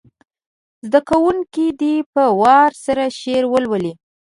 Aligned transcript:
زده 0.87 0.99
کوونکي 1.09 1.65
دې 1.81 1.95
په 2.13 2.23
وار 2.41 2.71
سره 2.85 3.03
شعر 3.19 3.43
ولولي. 3.49 3.93